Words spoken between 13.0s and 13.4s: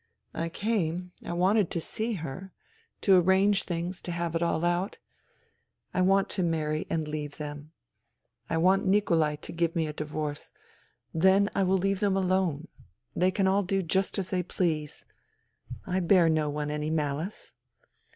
They